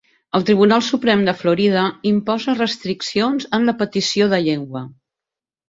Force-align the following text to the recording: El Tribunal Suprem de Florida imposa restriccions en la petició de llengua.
El 0.37 0.45
Tribunal 0.45 0.79
Suprem 0.87 1.21
de 1.27 1.35
Florida 1.41 1.83
imposa 2.13 2.57
restriccions 2.63 3.47
en 3.61 3.71
la 3.71 3.79
petició 3.85 4.33
de 4.35 4.43
llengua. 4.51 4.85